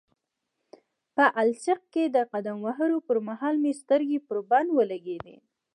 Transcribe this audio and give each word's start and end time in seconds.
په 1.15 1.25
السیق 1.41 1.81
کې 1.93 2.03
د 2.15 2.17
قدم 2.31 2.57
وهلو 2.65 2.97
پرمهال 3.07 3.55
مې 3.63 3.73
سترګې 3.81 4.19
پر 4.27 4.37
بند 4.49 4.67
ولګېدې. 4.77 5.37